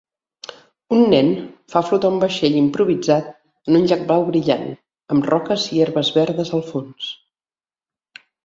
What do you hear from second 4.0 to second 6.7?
blau brillant amb roques i herbes verdes al